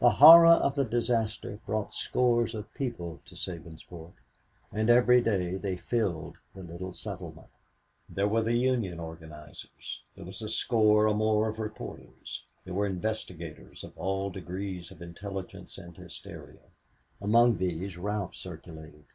The 0.00 0.10
horror 0.10 0.48
of 0.50 0.74
the 0.74 0.84
disaster 0.84 1.58
brought 1.64 1.94
scores 1.94 2.54
of 2.54 2.74
people 2.74 3.22
to 3.24 3.34
Sabinsport, 3.34 4.12
and 4.70 4.90
every 4.90 5.22
day 5.22 5.56
they 5.56 5.78
filled 5.78 6.36
the 6.54 6.62
little 6.62 6.92
settlement. 6.92 7.48
There 8.06 8.28
were 8.28 8.42
the 8.42 8.52
Union 8.52 9.00
organizers; 9.00 10.02
there 10.14 10.26
was 10.26 10.42
a 10.42 10.50
score 10.50 11.08
or 11.08 11.14
more 11.14 11.48
of 11.48 11.58
reporters; 11.58 12.44
there 12.66 12.74
were 12.74 12.84
investigators 12.84 13.82
of 13.82 13.96
all 13.96 14.28
degrees 14.28 14.90
of 14.90 15.00
intelligence 15.00 15.78
and 15.78 15.96
hysteria. 15.96 16.60
Among 17.22 17.56
these 17.56 17.96
Ralph 17.96 18.34
circulated. 18.34 19.06